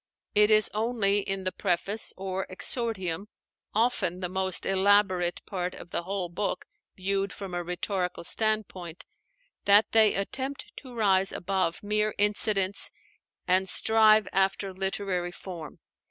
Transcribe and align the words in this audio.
It 0.33 0.49
is 0.49 0.67
only 0.73 1.19
in 1.19 1.43
the 1.43 1.51
Preface, 1.51 2.11
or 2.17 2.47
'Exordium,' 2.49 3.27
often 3.75 4.19
the 4.19 4.29
most 4.29 4.65
elaborate 4.65 5.45
part 5.45 5.75
of 5.75 5.91
the 5.91 6.01
whole 6.01 6.27
book 6.27 6.65
viewed 6.97 7.31
from 7.31 7.53
a 7.53 7.63
rhetorical 7.63 8.23
standpoint, 8.23 9.05
that 9.65 9.91
they 9.91 10.15
attempt 10.15 10.71
to 10.77 10.95
rise 10.95 11.31
above 11.31 11.83
mere 11.83 12.15
incidents 12.17 12.89
and 13.47 13.69
strive 13.69 14.27
after 14.33 14.73
literary 14.73 15.31
form. 15.31 15.77